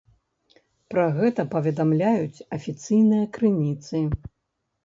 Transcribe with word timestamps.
Пра 0.93 1.03
гэта 1.17 1.45
паведамляюць 1.53 2.43
афіцыйныя 2.57 3.29
крыніцы. 3.37 4.03